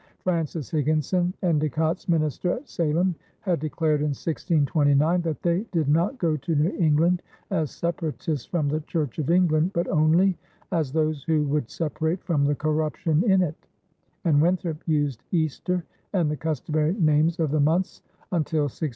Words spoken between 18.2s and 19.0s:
until 1635.